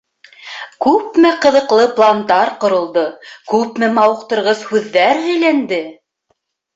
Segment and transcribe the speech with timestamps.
[0.83, 3.03] Күпме ҡыҙыҡлы пландар ҡоролдо,
[3.51, 5.79] күпме мауыҡтырғыс һүҙҙәр һөйләнде.